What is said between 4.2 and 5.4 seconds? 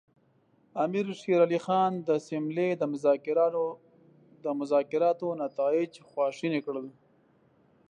د مذاکراتو